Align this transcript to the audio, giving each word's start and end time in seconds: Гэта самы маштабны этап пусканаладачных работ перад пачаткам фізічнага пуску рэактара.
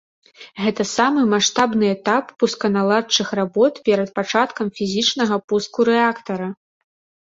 Гэта 0.61 0.85
самы 0.97 1.21
маштабны 1.33 1.91
этап 1.97 2.25
пусканаладачных 2.45 3.29
работ 3.43 3.73
перад 3.91 4.09
пачаткам 4.19 4.67
фізічнага 4.83 5.35
пуску 5.51 5.91
рэактара. 5.97 6.47